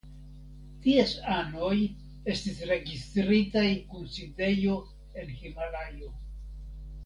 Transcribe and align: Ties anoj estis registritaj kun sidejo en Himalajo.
Ties 0.85 1.11
anoj 1.33 1.75
estis 2.33 2.63
registritaj 2.71 3.69
kun 3.93 4.11
sidejo 4.17 4.81
en 5.23 5.39
Himalajo. 5.45 6.15